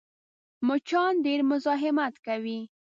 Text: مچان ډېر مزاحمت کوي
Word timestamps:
مچان 0.67 1.13
ډېر 1.25 1.39
مزاحمت 1.51 2.13
کوي 2.25 2.59